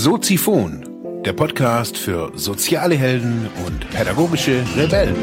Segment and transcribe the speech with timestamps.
[0.00, 5.16] Soziphon, der Podcast für soziale Helden und pädagogische Rebellen.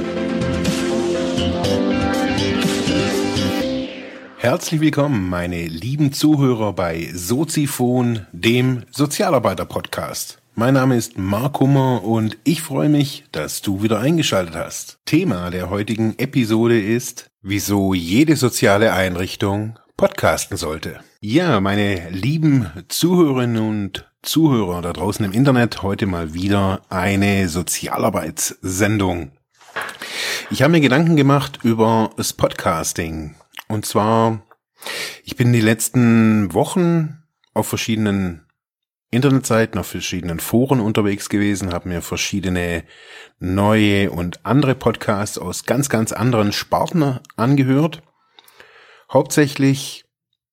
[4.36, 10.40] Herzlich willkommen, meine lieben Zuhörer bei Soziphon, dem Sozialarbeiter-Podcast.
[10.56, 15.00] Mein Name ist Mark Hummer und ich freue mich, dass du wieder eingeschaltet hast.
[15.06, 21.00] Thema der heutigen Episode ist, wieso jede soziale Einrichtung podcasten sollte.
[21.22, 29.32] Ja, meine lieben Zuhörerinnen und Zuhörer da draußen im Internet, heute mal wieder eine Sozialarbeitssendung.
[30.50, 33.36] Ich habe mir Gedanken gemacht über das Podcasting.
[33.68, 34.42] Und zwar,
[35.24, 38.46] ich bin die letzten Wochen auf verschiedenen
[39.12, 42.84] Internetseiten, auf verschiedenen Foren unterwegs gewesen, habe mir verschiedene
[43.40, 48.02] neue und andere Podcasts aus ganz, ganz anderen Sparten angehört
[49.12, 50.06] Hauptsächlich,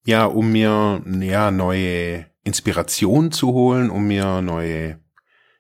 [0.05, 5.01] ja, um mir, ja, neue Inspiration zu holen, um mir neue,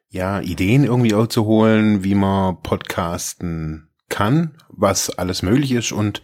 [0.08, 6.22] ja, Ideen irgendwie auch zu holen, wie man podcasten kann, was alles möglich ist und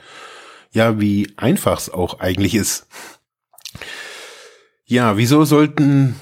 [0.70, 2.86] ja, wie einfach es auch eigentlich ist.
[4.84, 6.16] Ja, wieso sollten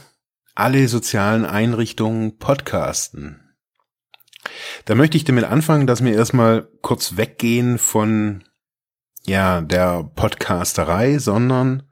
[0.54, 3.40] alle sozialen Einrichtungen podcasten?
[4.84, 8.44] Da möchte ich damit anfangen, dass wir erstmal kurz weggehen von
[9.24, 11.82] ja, der Podcasterei, sondern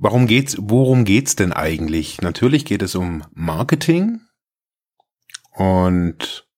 [0.00, 2.20] warum geht's, worum geht's denn eigentlich?
[2.20, 4.22] Natürlich geht es um Marketing
[5.52, 6.48] und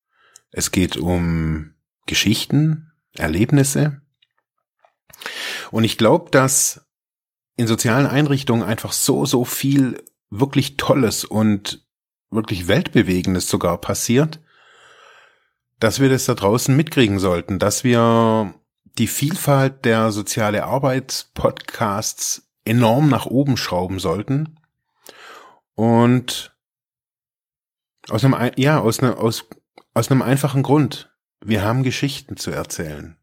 [0.51, 1.75] es geht um
[2.07, 4.01] Geschichten, Erlebnisse.
[5.71, 6.85] Und ich glaube, dass
[7.55, 11.85] in sozialen Einrichtungen einfach so, so viel wirklich Tolles und
[12.31, 14.39] wirklich Weltbewegendes sogar passiert,
[15.79, 18.55] dass wir das da draußen mitkriegen sollten, dass wir
[18.97, 24.59] die Vielfalt der soziale Arbeitspodcasts enorm nach oben schrauben sollten.
[25.75, 26.55] Und
[28.09, 29.45] aus einem ja aus einer aus
[29.93, 31.11] aus einem einfachen Grund.
[31.43, 33.17] Wir haben Geschichten zu erzählen.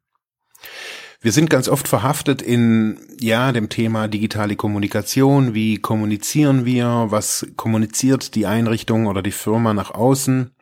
[1.22, 5.54] Wir sind ganz oft verhaftet in ja dem Thema digitale Kommunikation.
[5.54, 7.06] Wie kommunizieren wir?
[7.08, 10.54] Was kommuniziert die Einrichtung oder die Firma nach außen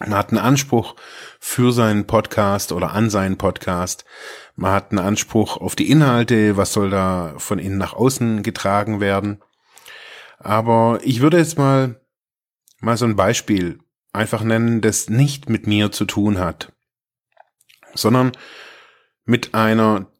[0.00, 0.94] man hat einen Anspruch
[1.40, 4.04] für seinen Podcast oder an seinen Podcast.
[4.54, 9.00] Man hat einen Anspruch auf die Inhalte, was soll da von innen nach außen getragen
[9.00, 9.42] werden.
[10.38, 12.00] Aber ich würde jetzt mal,
[12.78, 13.78] mal so ein Beispiel
[14.12, 16.72] einfach nennen, das nicht mit mir zu tun hat,
[17.94, 18.32] sondern
[19.24, 20.10] mit einer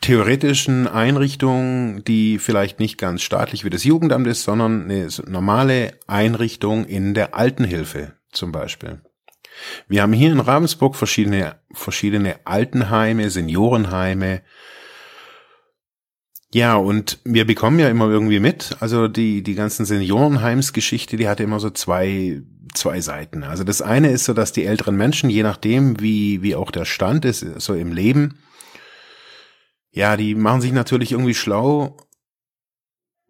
[0.00, 6.84] theoretischen Einrichtung, die vielleicht nicht ganz staatlich wie das Jugendamt ist, sondern eine normale Einrichtung
[6.86, 9.00] in der Altenhilfe zum Beispiel.
[9.88, 14.42] Wir haben hier in Ravensburg verschiedene, verschiedene Altenheime, Seniorenheime.
[16.54, 21.42] Ja, und wir bekommen ja immer irgendwie mit, also die, die ganzen Seniorenheimsgeschichte, die hatte
[21.42, 22.42] immer so zwei,
[22.74, 23.42] zwei Seiten.
[23.42, 26.84] Also das eine ist so, dass die älteren Menschen, je nachdem, wie, wie auch der
[26.84, 28.38] Stand ist, so im Leben,
[29.90, 31.96] ja, die machen sich natürlich irgendwie schlau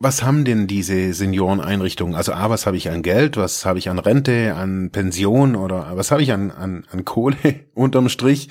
[0.03, 2.17] was haben denn diese Senioreneinrichtungen?
[2.17, 5.97] Also A, was habe ich an Geld, was habe ich an Rente, an Pension oder
[5.97, 7.37] was habe ich an, an, an Kohle
[7.75, 8.49] unterm Strich?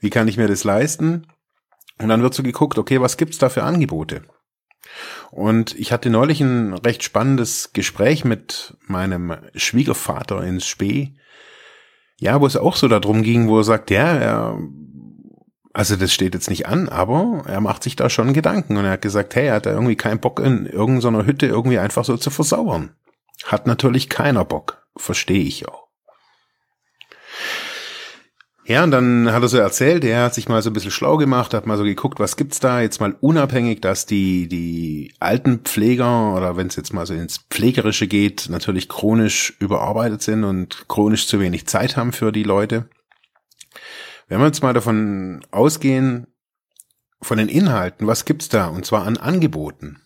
[0.00, 1.26] Wie kann ich mir das leisten?
[1.98, 4.22] Und dann wird so geguckt, okay, was gibt's da für Angebote?
[5.30, 11.14] Und ich hatte neulich ein recht spannendes Gespräch mit meinem Schwiegervater ins Spee.
[12.18, 14.58] Ja, wo es auch so darum ging, wo er sagt, ja, er
[15.76, 18.92] also das steht jetzt nicht an, aber er macht sich da schon Gedanken und er
[18.92, 22.16] hat gesagt, hey, er hat da irgendwie keinen Bock in irgendeiner Hütte irgendwie einfach so
[22.16, 22.94] zu versauern.
[23.44, 24.86] Hat natürlich keiner Bock.
[24.96, 25.88] Verstehe ich auch.
[28.64, 31.18] Ja, und dann hat er so erzählt, er hat sich mal so ein bisschen schlau
[31.18, 35.58] gemacht, hat mal so geguckt, was gibt's da jetzt mal unabhängig, dass die, die alten
[35.58, 40.88] Pfleger oder wenn es jetzt mal so ins Pflegerische geht, natürlich chronisch überarbeitet sind und
[40.88, 42.88] chronisch zu wenig Zeit haben für die Leute.
[44.26, 46.26] Wenn wir jetzt mal davon ausgehen,
[47.22, 48.68] von den Inhalten, was gibt's da?
[48.68, 50.02] Und zwar an Angeboten.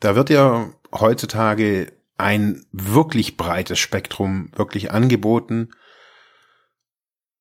[0.00, 5.70] Da wird ja heutzutage ein wirklich breites Spektrum wirklich angeboten.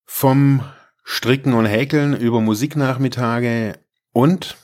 [0.05, 0.63] Vom
[1.03, 3.79] Stricken und Häkeln über Musiknachmittage
[4.11, 4.57] und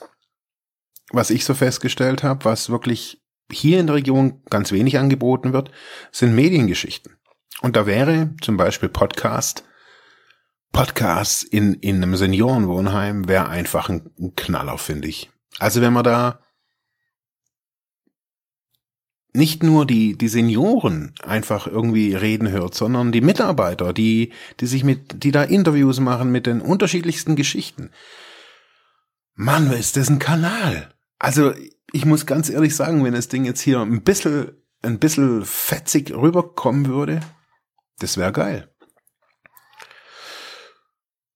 [1.12, 5.72] was ich so festgestellt habe, was wirklich hier in der Region ganz wenig angeboten wird,
[6.12, 7.18] sind Mediengeschichten.
[7.62, 9.64] Und da wäre zum Beispiel Podcast
[10.72, 15.30] Podcasts in, in einem Seniorenwohnheim wäre einfach ein, ein Knaller, finde ich.
[15.60, 16.40] Also wenn man da
[19.34, 24.84] nicht nur die, die Senioren einfach irgendwie reden hört, sondern die Mitarbeiter, die, die sich
[24.84, 27.92] mit, die da Interviews machen mit den unterschiedlichsten Geschichten.
[29.36, 30.92] Mann, ist das ein Kanal?
[31.20, 31.54] Also,
[31.94, 36.12] ich muss ganz ehrlich sagen, wenn das Ding jetzt hier ein bisschen, ein bisschen fetzig
[36.12, 37.20] rüberkommen würde,
[38.00, 38.74] das wäre geil.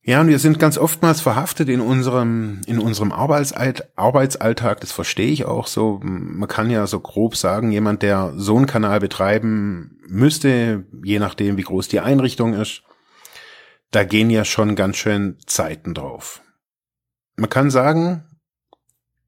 [0.03, 5.45] Ja, und wir sind ganz oftmals verhaftet in unserem, in unserem Arbeitsalltag, das verstehe ich
[5.45, 5.99] auch so.
[6.01, 11.57] Man kann ja so grob sagen, jemand, der so einen Kanal betreiben müsste, je nachdem,
[11.57, 12.81] wie groß die Einrichtung ist,
[13.91, 16.41] da gehen ja schon ganz schön Zeiten drauf.
[17.35, 18.23] Man kann sagen,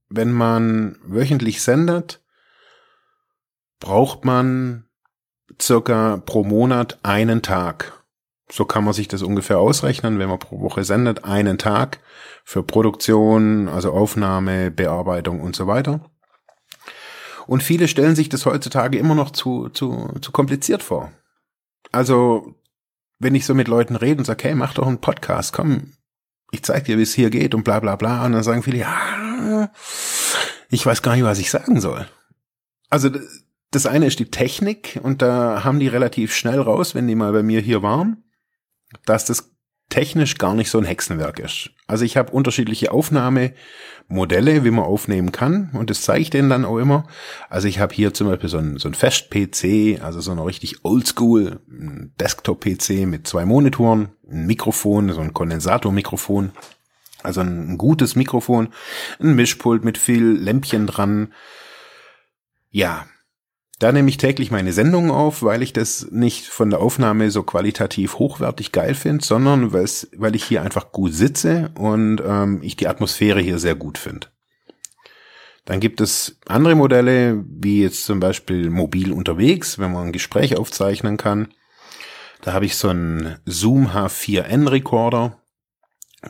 [0.09, 2.23] wenn man wöchentlich sendet,
[3.79, 4.85] braucht man
[5.61, 8.02] circa pro Monat einen Tag
[8.53, 11.99] so kann man sich das ungefähr ausrechnen, wenn man pro Woche sendet, einen Tag
[12.43, 16.01] für Produktion, also Aufnahme, Bearbeitung und so weiter.
[17.47, 21.11] Und viele stellen sich das heutzutage immer noch zu, zu, zu kompliziert vor.
[21.91, 22.53] Also,
[23.17, 25.93] wenn ich so mit Leuten rede und sage, hey, mach doch einen Podcast, komm,
[26.51, 28.23] ich zeig dir, wie es hier geht und bla bla bla.
[28.23, 29.71] Und dann sagen viele, ja,
[30.69, 32.05] ich weiß gar nicht, was ich sagen soll.
[32.91, 33.09] Also,
[33.71, 37.33] das eine ist die Technik und da haben die relativ schnell raus, wenn die mal
[37.33, 38.22] bei mir hier waren
[39.05, 39.53] dass das
[39.89, 41.69] technisch gar nicht so ein Hexenwerk ist.
[41.85, 46.65] Also ich habe unterschiedliche Aufnahmemodelle, wie man aufnehmen kann und das zeige ich denen dann
[46.65, 47.07] auch immer.
[47.49, 50.83] Also ich habe hier zum Beispiel so ein, so ein Fest-PC, also so ein richtig
[50.83, 51.59] Oldschool
[52.19, 56.53] Desktop-PC mit zwei Monitoren, ein Mikrofon, so ein Kondensatormikrofon,
[57.21, 58.69] also ein, ein gutes Mikrofon,
[59.19, 61.33] ein Mischpult mit viel Lämpchen dran.
[62.71, 63.05] Ja,
[63.83, 67.43] da nehme ich täglich meine Sendungen auf, weil ich das nicht von der Aufnahme so
[67.43, 72.87] qualitativ hochwertig geil finde, sondern weil ich hier einfach gut sitze und ähm, ich die
[72.87, 74.27] Atmosphäre hier sehr gut finde.
[75.65, 80.55] Dann gibt es andere Modelle, wie jetzt zum Beispiel mobil unterwegs, wenn man ein Gespräch
[80.55, 81.49] aufzeichnen kann.
[82.41, 85.37] Da habe ich so einen Zoom H4n Recorder.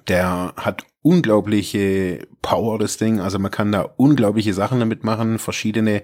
[0.08, 3.20] Der hat unglaubliche Power, das Ding.
[3.20, 6.02] Also man kann da unglaubliche Sachen damit machen, verschiedene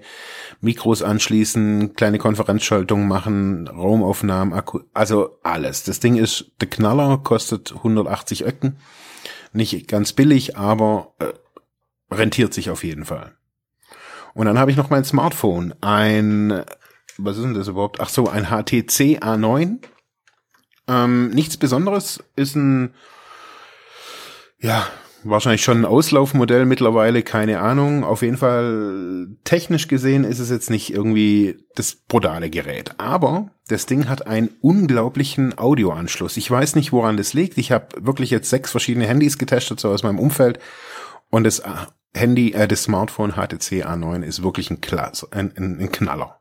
[0.60, 5.82] Mikros anschließen, kleine Konferenzschaltungen machen, Raumaufnahmen, Akku, also alles.
[5.82, 8.76] Das Ding ist der Knaller, kostet 180 Öcken.
[9.52, 13.32] Nicht ganz billig, aber äh, rentiert sich auf jeden Fall.
[14.34, 16.62] Und dann habe ich noch mein Smartphone, ein,
[17.16, 18.00] was ist denn das überhaupt?
[18.00, 19.78] Ach so, ein HTC A9.
[20.88, 22.94] Ähm, nichts Besonderes, ist ein
[24.60, 24.86] ja,
[25.24, 28.04] wahrscheinlich schon ein Auslaufmodell mittlerweile, keine Ahnung.
[28.04, 32.94] Auf jeden Fall technisch gesehen ist es jetzt nicht irgendwie das brutale Gerät.
[32.98, 36.36] Aber das Ding hat einen unglaublichen Audioanschluss.
[36.36, 37.58] Ich weiß nicht, woran das liegt.
[37.58, 40.58] Ich habe wirklich jetzt sechs verschiedene Handys getestet, so aus meinem Umfeld.
[41.30, 41.62] Und das
[42.14, 46.40] Handy, äh, das Smartphone HTC A9 ist wirklich ein, Klasse, ein, ein, ein Knaller.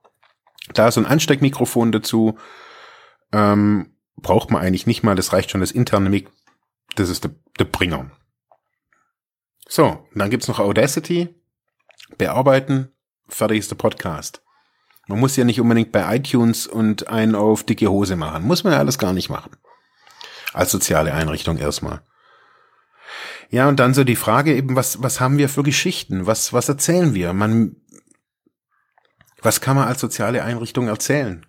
[0.74, 2.38] Da ist ein Ansteckmikrofon dazu.
[3.32, 6.30] Ähm, braucht man eigentlich nicht mal, das reicht schon das interne Mik
[6.96, 8.12] das ist der, der Bringer.
[9.68, 11.30] So, dann gibt's noch Audacity,
[12.18, 12.90] bearbeiten,
[13.28, 14.42] fertig ist der Podcast.
[15.08, 18.46] Man muss ja nicht unbedingt bei iTunes und einen auf dicke Hose machen.
[18.46, 19.52] Muss man ja alles gar nicht machen.
[20.54, 22.02] Als soziale Einrichtung erstmal.
[23.50, 26.28] Ja, und dann so die Frage eben, was, was haben wir für Geschichten?
[26.28, 27.34] Was, was erzählen wir?
[27.34, 27.76] Man,
[29.42, 31.46] was kann man als soziale Einrichtung erzählen?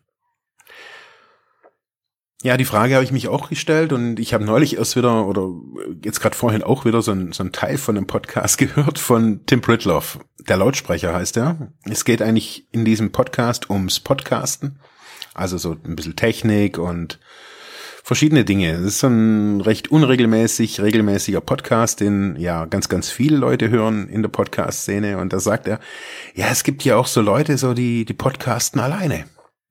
[2.43, 5.51] Ja, die Frage habe ich mich auch gestellt und ich habe neulich erst wieder oder
[6.03, 9.61] jetzt gerade vorhin auch wieder so ein, so Teil von einem Podcast gehört von Tim
[9.61, 10.19] Pritloff.
[10.49, 11.73] Der Lautsprecher heißt er.
[11.85, 14.81] Es geht eigentlich in diesem Podcast ums Podcasten.
[15.35, 17.21] Also so ein bisschen Technik und
[18.03, 18.73] verschiedene Dinge.
[18.73, 24.09] Es ist so ein recht unregelmäßig, regelmäßiger Podcast, den ja ganz, ganz viele Leute hören
[24.09, 25.19] in der Podcast-Szene.
[25.19, 25.79] Und da sagt er,
[26.35, 29.27] ja, es gibt ja auch so Leute, so die, die podcasten alleine.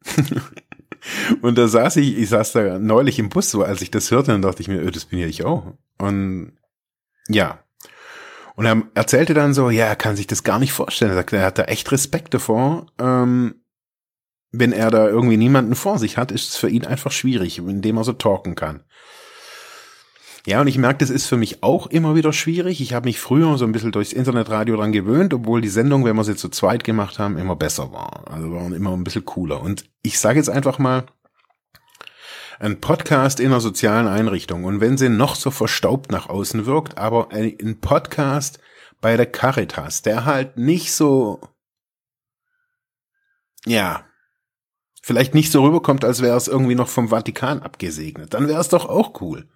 [1.41, 4.31] Und da saß ich, ich saß da neulich im Bus, so als ich das hörte,
[4.31, 5.73] dann dachte ich mir, öh, das bin ja ich auch.
[5.97, 6.53] Und
[7.27, 7.59] ja.
[8.55, 11.11] Und er erzählte dann so, ja, er kann sich das gar nicht vorstellen.
[11.11, 12.87] Er sagte, er hat da echt Respekt davor.
[12.99, 13.55] Ähm,
[14.51, 17.97] wenn er da irgendwie niemanden vor sich hat, ist es für ihn einfach schwierig, indem
[17.97, 18.83] er so talken kann.
[20.46, 22.81] Ja, und ich merke, das ist für mich auch immer wieder schwierig.
[22.81, 26.15] Ich habe mich früher so ein bisschen durchs Internetradio dran gewöhnt, obwohl die Sendung, wenn
[26.15, 28.24] wir sie zu zweit gemacht haben, immer besser war.
[28.31, 29.62] Also waren immer ein bisschen cooler.
[29.62, 31.05] Und ich sage jetzt einfach mal,
[32.60, 34.65] ein Podcast in einer sozialen Einrichtung.
[34.65, 38.60] Und wenn sie noch so verstaubt nach außen wirkt, aber ein Podcast
[39.01, 41.39] bei der Caritas, der halt nicht so,
[43.65, 44.05] ja,
[45.01, 48.69] vielleicht nicht so rüberkommt, als wäre es irgendwie noch vom Vatikan abgesegnet, dann wäre es
[48.69, 49.48] doch auch cool.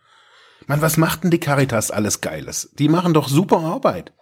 [0.67, 2.72] Mann, was macht denn die Caritas alles Geiles?
[2.77, 4.13] Die machen doch super Arbeit.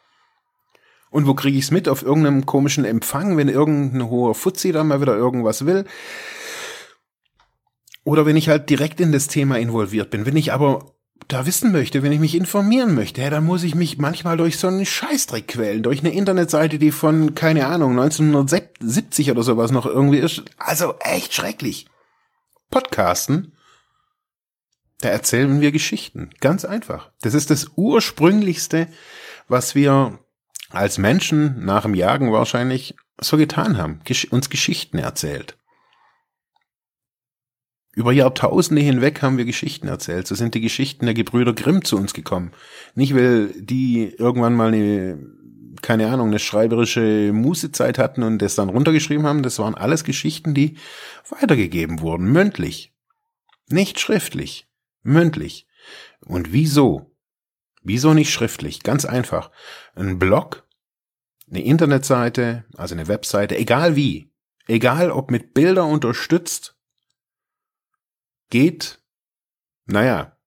[1.10, 1.90] Und wo kriege ich's mit?
[1.90, 5.86] Auf irgendeinem komischen Empfang, wenn irgendein hoher Fuzzi da mal wieder irgendwas will.
[8.04, 10.26] Oder wenn ich halt direkt in das Thema involviert bin.
[10.26, 10.94] Wenn ich aber
[11.28, 14.58] da wissen möchte, wenn ich mich informieren möchte, ja, dann muss ich mich manchmal durch
[14.58, 19.86] so einen Scheißdreck quälen, durch eine Internetseite, die von, keine Ahnung, 1970 oder sowas noch
[19.86, 20.44] irgendwie ist.
[20.58, 21.88] Also echt schrecklich.
[22.70, 23.54] Podcasten,
[25.02, 26.30] da erzählen wir Geschichten.
[26.40, 27.12] Ganz einfach.
[27.22, 28.88] Das ist das ursprünglichste,
[29.48, 30.20] was wir
[30.70, 34.02] als Menschen nach dem Jagen wahrscheinlich so getan haben.
[34.04, 35.58] Gesch uns Geschichten erzählt.
[37.94, 40.26] Über Jahrtausende hinweg haben wir Geschichten erzählt.
[40.26, 42.52] So sind die Geschichten der Gebrüder Grimm zu uns gekommen.
[42.96, 45.20] Nicht, weil die irgendwann mal eine,
[45.82, 49.44] keine Ahnung, eine schreiberische Mußezeit hatten und das dann runtergeschrieben haben.
[49.44, 50.78] Das waren alles Geschichten, die
[51.30, 52.94] weitergegeben wurden, mündlich.
[53.68, 54.68] Nicht schriftlich,
[55.04, 55.68] mündlich.
[56.26, 57.16] Und wieso?
[57.84, 58.84] Wieso nicht schriftlich?
[58.84, 59.52] Ganz einfach.
[59.96, 60.68] Ein Blog,
[61.50, 64.32] eine Internetseite, also eine Webseite, egal wie,
[64.68, 66.78] egal ob mit Bilder unterstützt
[68.50, 69.02] geht,
[69.86, 70.38] naja,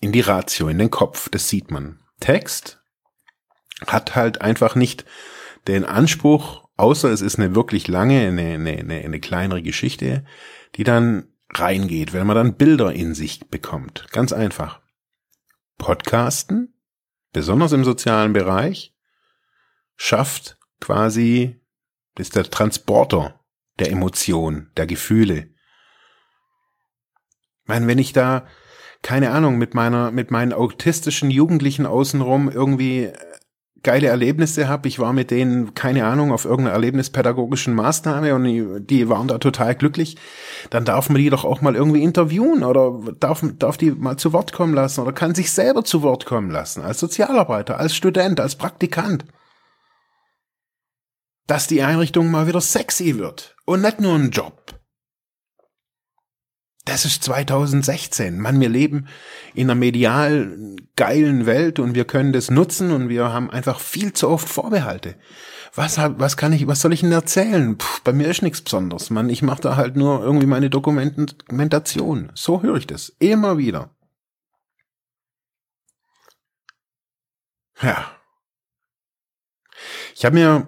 [0.00, 2.00] in die Ratio, in den Kopf, das sieht man.
[2.20, 2.82] Text
[3.86, 5.04] hat halt einfach nicht
[5.66, 10.24] den Anspruch, außer es ist eine wirklich lange, eine, eine, eine, eine kleinere Geschichte,
[10.76, 14.06] die dann reingeht, wenn man dann Bilder in sich bekommt.
[14.10, 14.80] Ganz einfach.
[15.78, 16.74] Podcasten,
[17.32, 18.94] besonders im sozialen Bereich,
[19.96, 21.60] schafft quasi,
[22.18, 23.40] ist der Transporter
[23.78, 25.52] der Emotion, der Gefühle,
[27.62, 28.46] ich meine, wenn ich da,
[29.02, 33.16] keine Ahnung, mit meiner, mit meinen autistischen Jugendlichen außenrum irgendwie äh,
[33.82, 34.88] geile Erlebnisse habe.
[34.88, 39.38] Ich war mit denen, keine Ahnung, auf irgendeiner erlebnispädagogischen Maßnahme und die, die waren da
[39.38, 40.16] total glücklich.
[40.70, 44.32] Dann darf man die doch auch mal irgendwie interviewen oder darf, darf die mal zu
[44.32, 46.82] Wort kommen lassen oder kann sich selber zu Wort kommen lassen.
[46.82, 49.24] Als Sozialarbeiter, als Student, als Praktikant.
[51.46, 54.81] Dass die Einrichtung mal wieder sexy wird und nicht nur ein Job.
[56.84, 58.40] Das ist 2016.
[58.40, 59.06] Mann, wir leben
[59.54, 64.12] in einer medial geilen Welt und wir können das nutzen und wir haben einfach viel
[64.12, 65.14] zu oft Vorbehalte.
[65.74, 67.78] Was, was kann ich, was soll ich denn erzählen?
[67.78, 69.30] Puh, bei mir ist nichts Besonderes, Mann.
[69.30, 72.32] Ich mache da halt nur irgendwie meine Dokumentation.
[72.34, 73.14] So höre ich das.
[73.20, 73.90] Immer wieder.
[77.80, 78.10] Ja.
[80.14, 80.66] Ich habe mir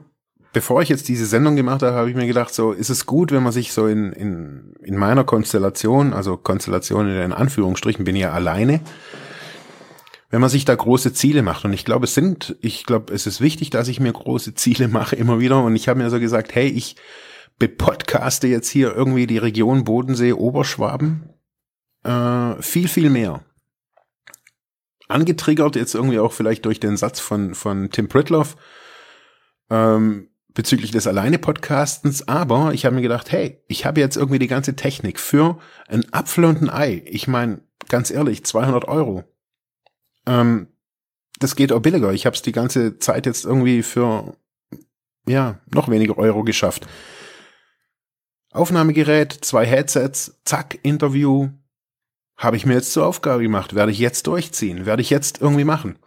[0.55, 3.33] bevor ich jetzt diese Sendung gemacht habe, habe ich mir gedacht, so ist es gut,
[3.33, 8.33] wenn man sich so in, in, in meiner Konstellation, also Konstellation in Anführungsstrichen, bin ja
[8.33, 8.81] alleine,
[10.31, 11.65] wenn man sich da große Ziele macht.
[11.65, 14.89] Und ich glaube, es sind, ich glaube, es ist wichtig, dass ich mir große Ziele
[14.89, 15.63] mache immer wieder.
[15.63, 16.97] Und ich habe mir so gesagt, hey, ich
[17.59, 21.31] bepodcaste jetzt hier irgendwie die Region Bodensee, Oberschwaben
[22.05, 23.45] äh, viel, viel mehr.
[25.09, 28.57] Angetriggert jetzt irgendwie auch vielleicht durch den Satz von, von Tim Pritloff,
[29.69, 34.47] ähm, bezüglich des Alleine-Podcastens, aber ich habe mir gedacht, hey, ich habe jetzt irgendwie die
[34.47, 35.59] ganze Technik für
[35.89, 37.03] ein Apfel und ein Ei.
[37.07, 39.25] Ich meine, ganz ehrlich, 200 Euro.
[40.27, 40.69] Ähm,
[41.41, 42.13] das geht auch billiger.
[42.13, 44.37] Ich habe es die ganze Zeit jetzt irgendwie für,
[45.27, 46.87] ja, noch weniger Euro geschafft.
[48.53, 51.49] Aufnahmegerät, zwei Headsets, zack, Interview.
[52.37, 53.75] Habe ich mir jetzt zur Aufgabe gemacht.
[53.75, 54.87] Werde ich jetzt durchziehen.
[54.87, 55.99] Werde ich jetzt irgendwie machen.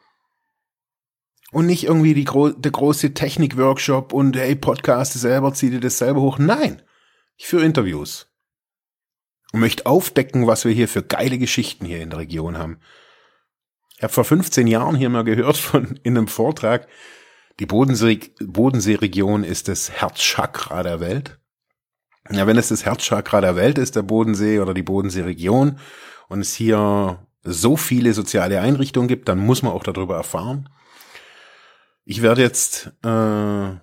[1.51, 5.97] Und nicht irgendwie die gro der große Technik-Workshop und hey, Podcast selber, zieh dir das
[5.97, 6.39] selber hoch.
[6.39, 6.81] Nein,
[7.37, 8.27] ich führe Interviews.
[9.53, 12.79] Und möchte aufdecken, was wir hier für geile Geschichten hier in der Region haben.
[13.95, 16.87] Ich habe vor 15 Jahren hier mal gehört von in einem Vortrag,
[17.59, 21.39] die Bodensee, Bodenseeregion ist das Herzchakra der Welt.
[22.29, 25.79] Ja, wenn es das Herzchakra der Welt ist, der Bodensee oder die Bodenseeregion,
[26.27, 30.69] und es hier so viele soziale Einrichtungen gibt, dann muss man auch darüber erfahren.
[32.09, 33.75] Ich werde jetzt äh,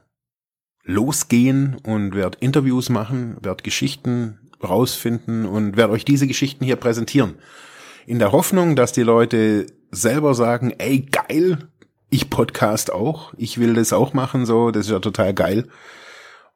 [0.84, 7.34] losgehen und werde Interviews machen, werde Geschichten rausfinden und werde euch diese Geschichten hier präsentieren.
[8.06, 11.68] In der Hoffnung, dass die Leute selber sagen, ey, geil,
[12.08, 15.68] ich podcast auch, ich will das auch machen, so, das ist ja total geil.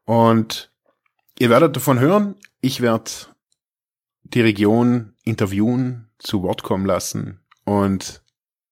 [0.07, 0.73] Und
[1.39, 3.11] ihr werdet davon hören, ich werde
[4.23, 8.23] die Region interviewen, zu Wort kommen lassen und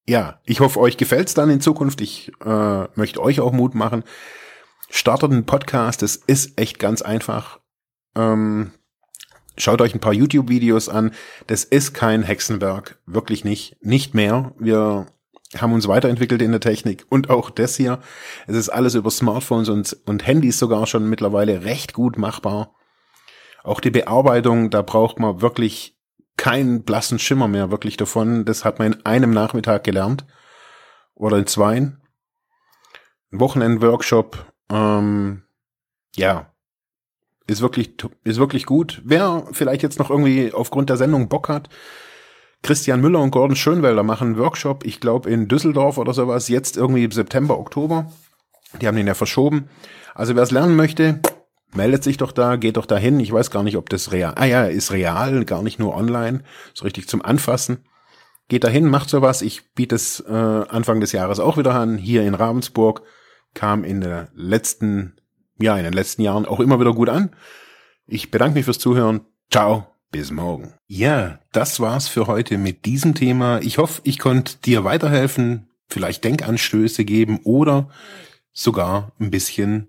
[0.09, 2.01] ja, ich hoffe, euch gefällt's dann in Zukunft.
[2.01, 4.05] Ich äh, möchte euch auch Mut machen.
[4.89, 7.59] Startet einen Podcast, das ist echt ganz einfach.
[8.15, 8.71] Ähm,
[9.57, 11.13] schaut euch ein paar YouTube-Videos an.
[11.49, 14.53] Das ist kein Hexenwerk, wirklich nicht, nicht mehr.
[14.59, 15.07] Wir
[15.57, 18.01] haben uns weiterentwickelt in der Technik und auch das hier.
[18.47, 22.75] Es ist alles über Smartphones und, und Handys sogar schon mittlerweile recht gut machbar.
[23.65, 25.96] Auch die Bearbeitung, da braucht man wirklich
[26.37, 28.45] keinen blassen Schimmer mehr wirklich davon.
[28.45, 30.25] Das hat man in einem Nachmittag gelernt.
[31.15, 32.01] Oder in zweien.
[33.33, 34.53] Ein Wochenend-Workshop.
[34.71, 35.43] Ähm,
[36.15, 36.53] ja.
[37.47, 39.01] Ist wirklich, ist wirklich gut.
[39.05, 41.69] Wer vielleicht jetzt noch irgendwie aufgrund der Sendung Bock hat,
[42.63, 46.77] Christian Müller und Gordon Schönwelder machen einen Workshop, ich glaube in Düsseldorf oder sowas, jetzt
[46.77, 48.11] irgendwie im September, Oktober.
[48.81, 49.69] Die haben den ja verschoben.
[50.15, 51.21] Also wer es lernen möchte,
[51.77, 53.21] meldet sich doch da, geht doch dahin.
[53.21, 56.43] Ich weiß gar nicht, ob das real, ah ja, ist real, gar nicht nur online,
[56.75, 57.85] so richtig zum Anfassen.
[58.49, 59.43] Geht dahin, macht sowas.
[59.43, 63.03] Ich biete es äh, Anfang des Jahres auch wieder an, hier in Ravensburg.
[63.55, 65.17] Kam in der letzten,
[65.59, 67.31] ja, in den letzten Jahren auch immer wieder gut an.
[68.07, 69.23] Ich bedanke mich fürs Zuhören.
[69.51, 69.87] Ciao.
[70.13, 70.73] Bis morgen.
[70.87, 73.59] Ja, das war's für heute mit diesem Thema.
[73.61, 77.91] Ich hoffe, ich konnte dir weiterhelfen, vielleicht Denkanstöße geben oder
[78.53, 79.89] sogar ein bisschen